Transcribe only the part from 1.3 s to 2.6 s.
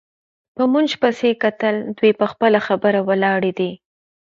یې کتل، دوی پر خپله